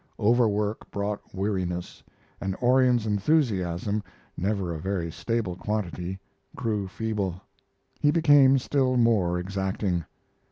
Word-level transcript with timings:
Overwork 0.19 0.89
brought 0.89 1.19
weariness, 1.31 2.01
and 2.41 2.55
Orion's 2.55 3.05
enthusiasm, 3.05 4.01
never 4.35 4.73
a 4.73 4.79
very 4.79 5.11
stable 5.11 5.55
quantity, 5.55 6.17
grew 6.55 6.87
feeble. 6.87 7.39
He 7.99 8.09
became 8.09 8.57
still 8.57 8.97
more 8.97 9.37
exacting. 9.37 10.05